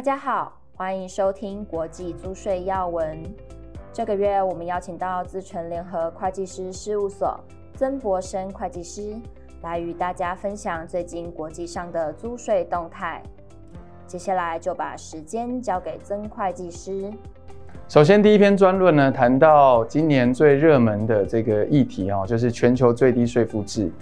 [0.00, 3.22] 大家好，欢迎收听国际租税要闻。
[3.92, 7.38] 这个月我们邀请到自诚联合会计师事务所
[7.74, 9.14] 曾博生会计师
[9.60, 13.22] 来与大家分享最近国际上的租税动态。
[14.06, 17.12] 接下来就把时间交给曾会计师。
[17.86, 23.92] 首先，第一篇专论呢，谈到今年最热门的这个议题哦，就是全球最低税负制。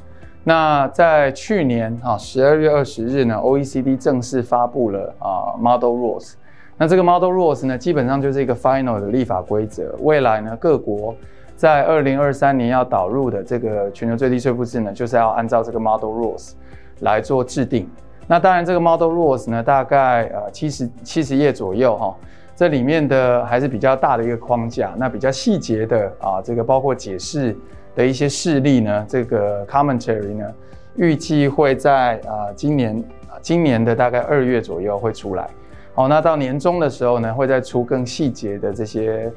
[0.45, 6.35] 那在去年啊，十二月二十日呢，OECD 正式发布了啊 Model Rules。
[6.79, 9.95] 那这个 Model Rules 呢，基本上就是一个 final 的立法规则。
[10.01, 11.15] 未来呢，各国
[11.55, 16.53] 在二零二三年要导入的这个全球最低税负制呢，就是要按照这个 Model Rules
[17.01, 17.87] 来做制定。
[18.27, 22.17] 那当然，这个 Model Rules 呢，大概呃七十七十页左右哈，
[22.57, 24.95] 这里面的还是比较大的一个框架。
[24.97, 27.55] 那比较细节的啊，这个包括解释。
[27.99, 30.47] 的一些事例呢，这个 commentary 呢，
[30.95, 33.05] 预计会在啊今年
[33.43, 35.51] 今年的大概二月左右会出来。
[35.97, 39.29] 好，那到年终的时候呢，会再出更细节的这些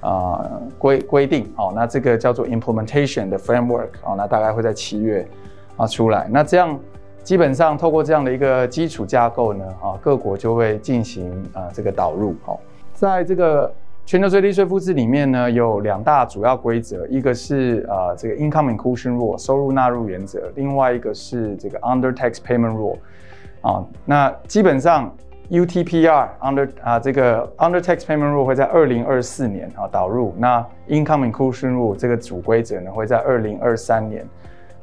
[0.00, 1.50] 啊规规定。
[1.56, 3.88] 好，那这个叫做 implementation 的 framework。
[4.02, 5.26] 哦，那大概会在七月
[5.78, 6.28] 啊出来。
[6.30, 6.78] 那这样
[7.22, 12.34] 基本上透过这样的一个基础架构呢，啊各国就会进行啊这个导入。
[12.44, 12.60] 好，
[12.92, 13.72] 在这个。
[14.10, 22.96] 全球最低税负制里面呢，有两大主要规则，一个是呃这个 income inclusion rule 收入纳入原则，另外一个是这个 under tax payment rule
[23.60, 23.86] 啊。
[24.04, 25.14] 那基本上
[25.48, 34.26] UTPR under 啊这个 under tax payment rule 会在二零二四年啊导入，那 income inclusion rule 这个主规则呢会在二零二三年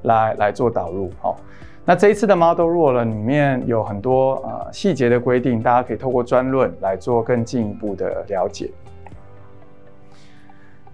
[0.03, 1.11] 来来做导入。
[1.19, 1.35] 好，
[1.83, 8.71] 那这一次的 model rule 呢里面有很多呃细节的规定，大家可以透过专论来做更进一步的了解。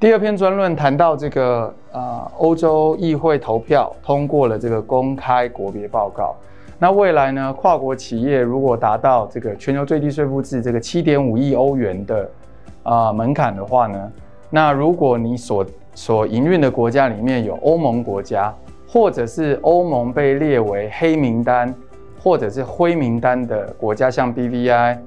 [0.03, 6.35] 第二篇专论谈到这个呃，欧洲议会投票通过了这个公开国别报告。
[6.77, 12.29] 那未来呢，跨国企业如果达到这个全球最低税负制这个七点五亿欧元的
[12.83, 14.11] 啊、呃、门槛的话呢，
[14.49, 18.53] 那如果你所所营运的国家里面有欧盟国家，
[18.85, 21.73] 或者是欧盟被列为黑名单
[22.21, 24.97] 或者是灰名单的国家，像 BVI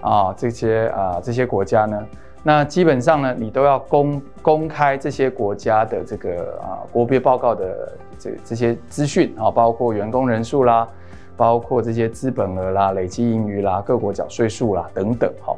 [0.00, 2.02] 啊这些啊这些国家呢，
[2.44, 10.88] 那基本上呢，你都要公公开这些国家的这个啊国别报告的这这些资讯啊，包括员工人数啦，
[11.36, 15.30] 包括这些资本额啦、累计盈余啦、各国缴税数啦等等。
[15.44, 15.54] 哈，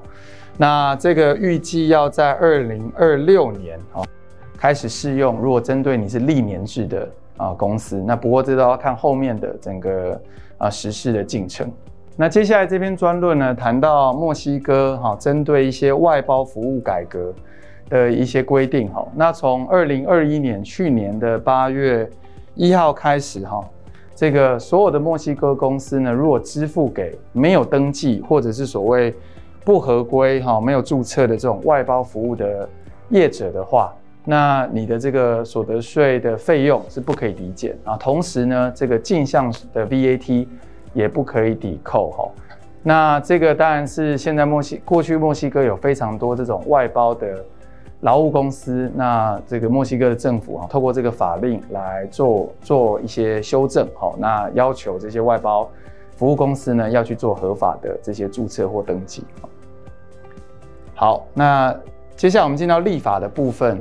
[0.57, 4.03] 那这个预计要在二零二六年啊
[4.57, 5.37] 开始适用。
[5.39, 10.21] 如果针对你是历年制的啊公司，那不过这都要看后面的整个
[10.59, 11.71] 啊实施的进程。
[12.21, 17.33] 那接下来这篇专论呢，谈到墨西哥哈，针对一些外包服务改革
[17.89, 19.09] 的一些规定哈。
[19.17, 22.07] 那从二零二一年去年的八月
[22.55, 23.67] 一号开始哈，
[24.15, 29.15] 这个所有的墨西哥公司呢，如果支付给没有登记或者是所谓
[29.65, 32.69] 不合规哈、没有注册的这种外包服务的
[33.09, 33.95] 业者的话，
[34.27, 37.97] 那你的这个所得税的费用是不可以抵减啊。
[37.97, 40.47] 同时呢，这个进项的 VAT。
[40.93, 42.29] 也不可以抵扣哈，
[42.83, 47.45] 那这个当然是现在墨西过去墨西哥有非常多这种外包的
[48.01, 55.69] 劳务公司，那这个墨西哥的政府啊，透过这个法令来做做一些修正哈，那要求这些外包
[56.17, 59.23] 服务公司呢要去做合法的这些注册或登记。
[60.95, 61.73] 好，那
[62.17, 63.81] 接下来我们进到立法的部分。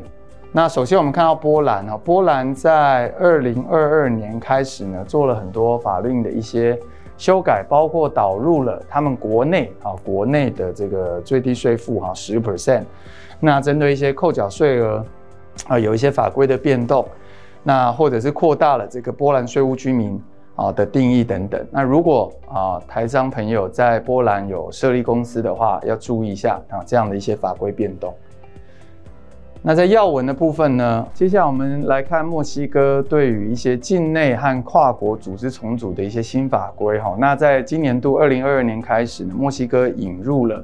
[0.51, 6.77] 那首先我们看到波兰啊，波兰在二零二二年开始呢，做了很多法令的一些。
[7.19, 12.85] 修改包括导入了他们国内啊，国内的这个最低税负哈十 percent，
[13.41, 15.05] 那针对一些扣缴税额
[15.67, 17.05] 啊，有一些法规的变动，
[17.61, 20.17] 那或者是扩大了这个波兰税务居民
[20.55, 21.63] 啊的定义等等。
[21.69, 28.13] 那如果啊台商朋友在波兰有设立公司的话，要注意一下啊这样的一些法规变动。
[29.61, 37.13] 那在要闻的部分呢，接下来我们来看墨西哥对于一些境内和跨国组织重组的一些新法规哈。
[37.19, 40.63] 那在今年度二零二二年开始呢，墨西哥引入了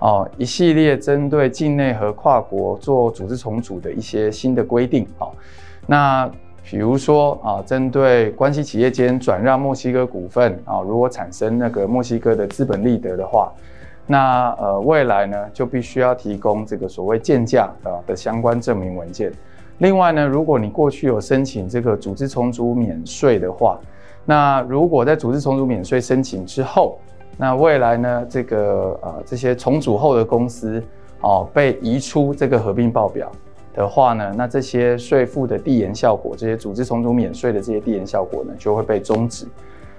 [0.00, 5.28] 哦一系列针对境内和跨国做组织重组的一些新的规定啊。
[5.86, 6.30] 那
[6.62, 13.50] 比如说啊，针对关系企业间转让墨西哥股份啊，如果产生那个墨西哥的资本利得的话。
[14.06, 19.32] 那呃，未来呢就必须要提供这个所谓建价啊的相关证明文件。
[19.78, 23.78] 另外呢，如果你过去有申请这个组织重组免税的话，
[24.24, 26.98] 那如果在组织重组免税申请之后，
[27.36, 30.82] 那未来呢这个呃这些重组后的公司
[31.20, 33.30] 哦被移出这个合并报表
[33.74, 39.46] 的话呢，那这些税负的递延效果，这些组织重组免税的这些递延效果呢就会被终止。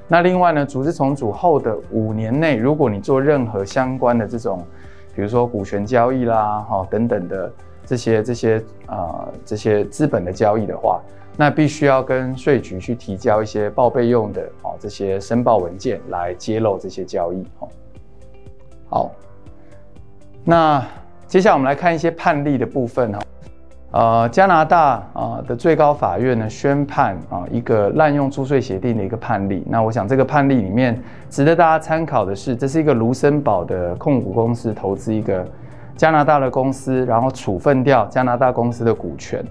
[0.08, 4.66] 那另外呢，组织重组后的五年内，如果你做任何相关的这种，
[5.14, 7.52] 比如说股权交易啦，哈等等的
[7.86, 11.02] 这些这些啊、呃、这些资本的交易的话，
[11.36, 17.46] 那必须要跟税局去提交一些报备用的哦这些申报文件来揭露这些交易。
[18.90, 19.12] 好，
[20.46, 20.82] 那
[21.28, 23.20] 接下来我们来看一些判例的部分哈。
[23.98, 29.64] 呃，加拿大啊的最高法院呢宣判啊一个滥用租税协定的一个判例。
[29.68, 31.02] 那我想这个判例里面
[31.32, 35.44] 值得大家参考的是，这是一个卢森堡的控股公司投资一个
[35.96, 39.44] 加拿大的公司，然后处分掉加拿大公司的股权。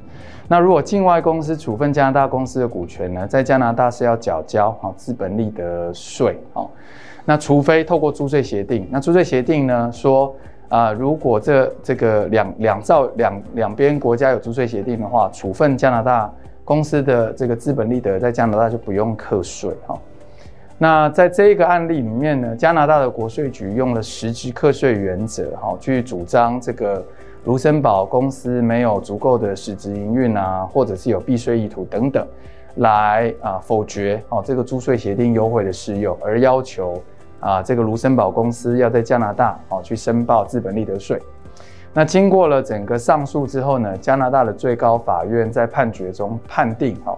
[0.46, 6.62] 那如果境外公司处分加拿大公司的股权呢，在加拿大是要缴交啊资本利得税啊。
[7.24, 10.32] 那除非透过租税协定，那租税协定呢说。
[10.68, 16.32] 啊、如果这这个两两造两两边国家有租税协定的话，处分加拿大
[16.64, 19.96] 公司的这个资本利得，在加拿大就不用课税哈。
[20.76, 27.02] 那在这一个案例里面呢，加拿大的国税局用了实质课税原则哈，去主张这个
[27.44, 32.26] 卢森堡公司没有足够的实质营运啊，或者是有避税意图等等，
[32.78, 37.00] 来啊否决哦这个租税协定优惠的适用，而要求。
[37.40, 41.20] 啊，这个卢森堡公司要在加拿大哦去申报资本利得税。
[41.92, 47.16] 那经过了整个上诉之后呢，加拿大的最高法院在判决中判定，哦，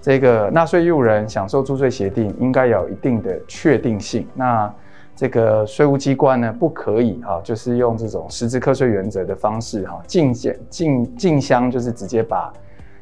[0.00, 4.26] 这个纳税义务人享受租税协定应该有一定的确定性。
[4.34, 4.72] 那
[5.16, 12.52] 这个税务机关呢，不可以哈，就是用这种实质课税原则的方式哈，进检进进箱，就是直接把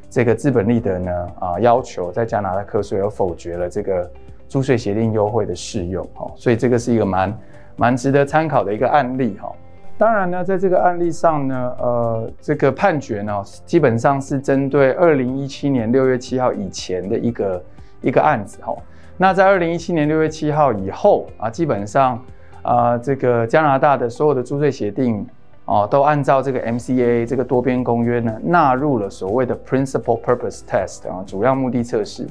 [0.09, 4.09] 这个资本利得呢啊要求在加拿大课税，而否决了这个。
[4.49, 7.39] 租税协定优惠的适用，哈，所以这个是一个蛮
[7.77, 9.49] 蛮值得参考的一个案例，哈。
[9.95, 17.63] 当然呢，在这个案例上呢，呃，这个判决呢，基本上是针对二零一七年六月七号以前的一个
[18.01, 18.75] 一个案子，哈。
[19.17, 22.19] 那在二零一七年六月七号以后啊，基本上
[22.63, 25.27] 啊，这个加拿大的所有的租税协定
[25.65, 32.25] 啊，都按照这个 MCA 这个多边公约呢，纳入了所谓的 Principal Purpose Test 啊，主要目的测试。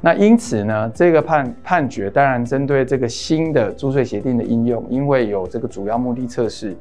[0.00, 6.76] 那因此呢，这个判判决当然针对这个新的租税协定的应用，因为有这个主要目的测试，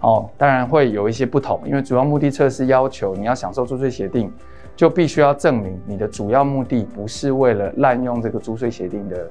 [0.00, 1.60] 哦，当然会有一些不同。
[1.64, 4.30] 因为主要目的测试要求你要享受租税协定，
[4.74, 9.26] 就必须要证明你的主要目的不是为了滥用这个租税协定的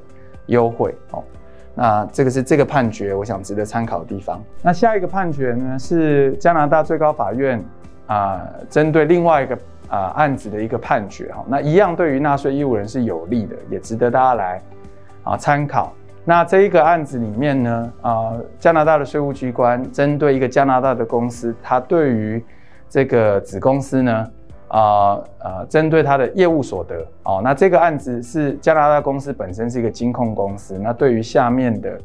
[0.48, 0.96] 优惠。
[1.12, 1.24] 哦，
[1.76, 4.42] 那这个是这个判决，我想值得参考的地方。
[4.64, 7.64] 那下一个判决呢，是加拿大最高法院
[8.08, 9.56] 啊，针对另外一个。
[9.88, 14.62] 啊，案子的一个判决哈，那一样对于纳税义务人是有利的，也值得大家来
[15.24, 15.94] 啊参考。
[16.24, 22.44] 那这一个案子里面呢，啊，加拿大的税务机关针对一个加拿大的公司，它对于
[22.90, 24.28] 这个子公司呢，
[24.70, 31.98] 啊啊，针对它的业务所得哦，那这个案子是加拿大公司本身是一个金控公司，那对于下面的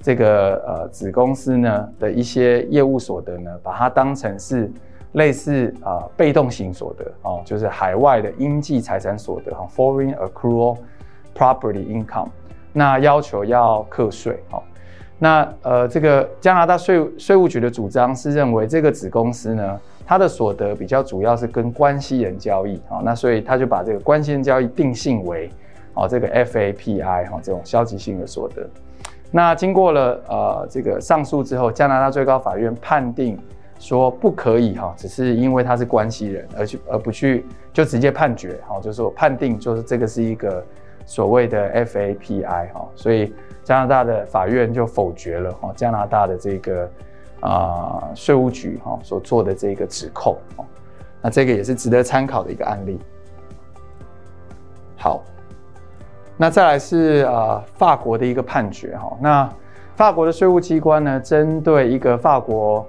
[0.00, 4.70] 这个呃子公司呢的一些业务所得呢，把它当成是。
[5.12, 10.76] 类似啊、被动型所得哦，就是海外的应计财产所得哈，foreign accrual
[11.34, 12.28] property income，
[12.72, 14.62] 那要求要课税哦。
[15.18, 25.48] 那呃，这个加拿大税税务局的主张是认为这个子公司呢，它的所得比较主要是跟关系人交易啊、那所以他就把这个关系人交易定性为
[25.94, 28.68] 哦这个 FAPI 哈、哦、这种消极性的所得。
[29.30, 33.38] 那经过了呃这个上诉之后，加拿大最高法院判定。
[33.78, 40.64] 说不可以哈，只是因为他是关系人，而去而不去就直接判决哈，就是说判定就是这个是一个
[41.04, 46.90] 所谓的 FAPI 哈，所以加拿大的法院就否决了哈加拿大的这个
[47.40, 50.36] 啊税务局哈所做的这个指控，
[51.20, 52.98] 那这个也是值得参考的一个案例。
[54.96, 55.22] 好，
[56.38, 59.48] 那再来是啊法国的一个判决哈，那
[59.94, 62.84] 法国的税务机关呢，针对一个法国。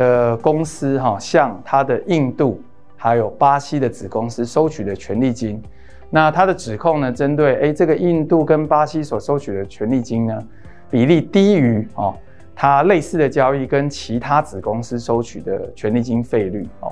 [0.00, 2.58] 的公司哈，向他的印度
[2.96, 5.62] 还有巴西的子公司收取的权利金，
[6.08, 10.42] 那他的指控呢，针对诶这个印度跟巴西所收取的权利金呢，
[10.90, 12.14] 比例低于哦，
[12.56, 16.90] 他类似的交易跟其他子公司收取的权利金费率哦，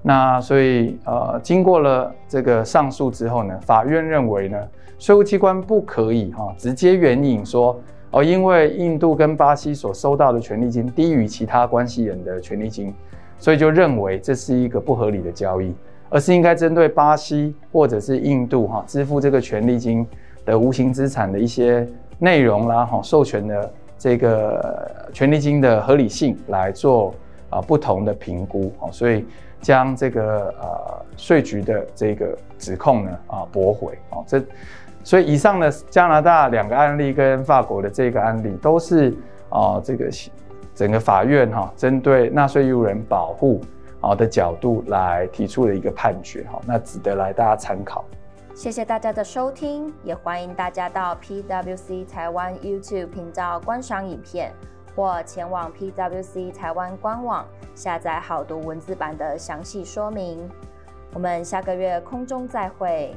[0.00, 4.58] 那所以呃，经过了这个上诉之后呢，法院认为呢，
[4.98, 7.78] 税务机关不可以哈直接援引说。
[8.10, 12.94] 哦，因为印度跟巴西所收到的权利金低于其他关系人的权利金，
[13.38, 15.74] 所以就认为这是一个不合理的交易，
[16.08, 20.06] 而是应该针对巴西或者是印度哈支付这个权利金
[20.46, 21.86] 的无形资产的一些
[22.18, 27.14] 内容啦哈，授权的这个权利金的合理性来做
[27.50, 29.22] 啊不同的评估啊，所以
[29.60, 34.42] 将这个呃税局的这个指控呢啊驳回啊这。
[35.08, 39.08] 所以以上的加拿大两个案例跟法国的这个案例，都是
[39.48, 40.10] 啊、呃、这个
[40.74, 43.58] 整个法院哈、啊、针对纳税义务人保护
[44.02, 48.04] 啊的角度来提出的一个判决哈、那值得来大家参考。
[48.54, 54.52] 谢谢大家的收听，也欢迎大家到 PWC 台湾 YouTube 频道观赏影片，
[54.94, 60.46] 或前往 PWC 台湾官网下载好读文字版的详细说明。
[61.14, 63.16] 我们下个月空中再会。